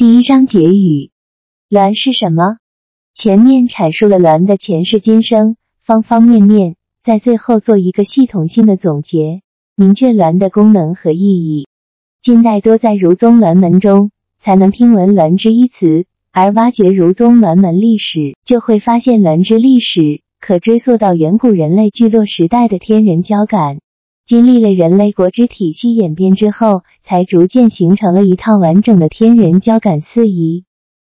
[0.00, 1.10] 第一章结语：
[1.68, 2.56] 鸾是什么？
[3.12, 9.42] 前面阐述了鸾的前世今生，方方面面，在最后做一个系统性的总结，
[9.76, 11.66] 明确鸾的功能和意义。
[12.18, 23.80] 近代多在儒宗鸾门中才能听闻“鸾”之一词，而挖掘儒宗鸾门历史，就会发现鸾之历史可追溯到远古人类聚落时代的天人交感。
[24.30, 30.66] 经历了人类国之体系演变之后，才逐渐形成了一套完整的天人交感四仪。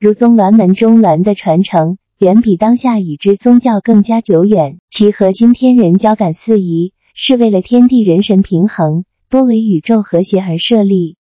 [0.00, 4.78] 如宗鸾门中鸾的传承远比当下已知宗教更加久远。
[4.88, 11.18] 其核心天人交感四仪是为了天地人神平衡、多维宇宙和谐而设立。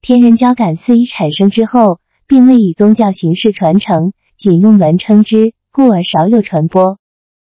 [0.00, 6.96] 天人交感四仪产生之后，并未以宗教形式传承，仅用鸾称之，故而少有传播。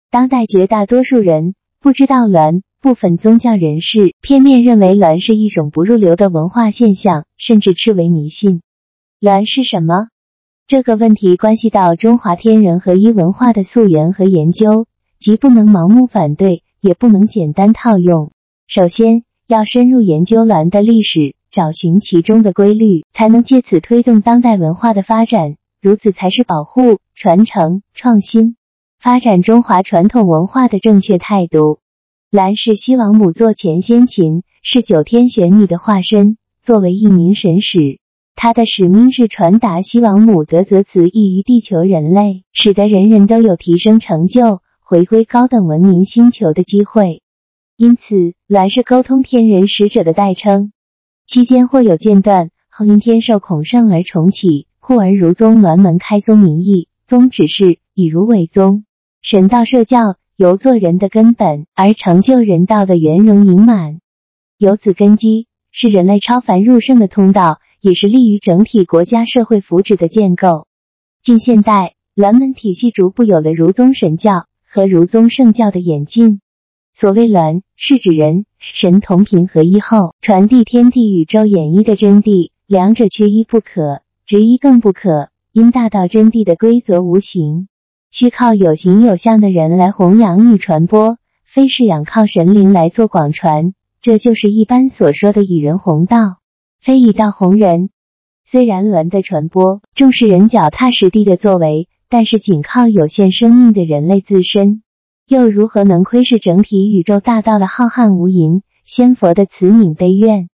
[0.09, 2.63] 当代绝大多数人不知道鸾。
[2.83, 8.61] 部分宗教人士片面认为鸾是一种不入流的文化现象，甚至斥为迷信。
[9.21, 10.09] 鸾是什么？
[10.67, 14.85] 这个问题关系到中华天人合一文化的溯源和研究，
[15.17, 18.33] 即不能盲目反对，也不能简单套用。
[18.67, 25.55] 首先要深入研究鸾的历史，找寻其中的规律，才能借此推动当代文化的发展。
[25.81, 28.57] 如此才是保护、传承、创新、
[28.99, 31.79] 发展中华传统文化的正确态度。
[32.33, 36.37] 鸾是西王母座前先秦，是九天玄女的化身。
[36.63, 37.99] 作为一名神使，
[38.33, 47.21] 他的使命是传达西王母德泽慈意于地球人类，使得人人都有提升成就、回归高等文明星球的机会。
[47.77, 50.71] 因此，鸾是沟通天人使者的代称。
[51.27, 58.85] 期间或有间断，后因天授孔圣而重启，故而如宗鸾门开宗明义，宗旨是以儒为宗，
[59.21, 60.15] 神道社教。
[60.35, 63.99] 由做人的根本，而成就人道的圆融盈满，
[64.57, 70.65] 由此根基是人类超凡入圣的通道，也是利于整体国家社会福祉的建构。
[71.21, 76.41] 近现代，鸾门体系逐步有了儒宗神教和儒宗圣教的演进。
[76.95, 85.29] 所谓鸾，是指人神同频合一后，传递天地宇宙演绎的真谛，两者缺一不可，执一更不可。
[85.51, 87.67] 因大道真谛的规则无形。
[88.13, 93.73] 需靠有形有相的人来弘扬与传播，非是仰靠神灵来做广传。
[94.01, 96.37] 这就是一般所说的以人弘道，
[96.79, 97.89] 非以道弘人。
[98.45, 104.83] 虽然鸾的传播重视人脚踏实地的作为，但是仅靠有限生命的人类自身，
[105.27, 108.61] 又如何能窥视整体宇宙大道的浩瀚无垠？
[108.85, 110.49] 仙佛的慈悯悲怨，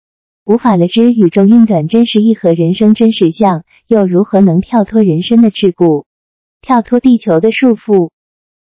[0.43, 6.03] 无法了知宇宙运转真实意和人生真实相，又如何能跳脱人生的桎梏？
[6.65, 8.09] 跳脱地球的束缚，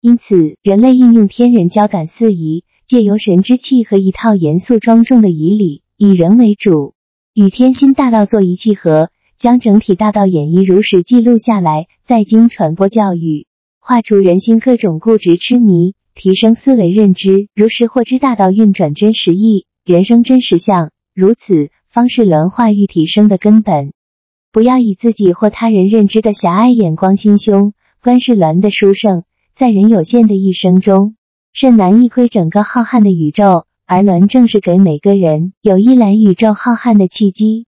[0.03, 6.93] 因此人类应用天人交感四仪，借由神之气和一套严肃庄重的仪礼，以人为主，
[7.33, 13.47] 与天心大道做一契合，将整体大道演绎如实记录下来，再经传播教育，
[13.81, 20.91] 化除人心各种固执痴迷，提升思维认知，如实获知大道运转真实意，人生真实相。
[21.15, 23.95] 如此方是轮化育提升的根本。
[24.53, 27.73] 不要以自己或他人认知的狭隘眼光心胸。
[28.05, 29.23] 观世鸾的殊胜，
[29.55, 31.17] 在人有限的一生中，
[31.55, 37.67] 甚难一窥整个浩瀚的宇宙，而鸾正是给每个人有一览宇宙浩瀚的契机。